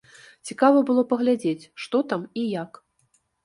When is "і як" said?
2.41-2.85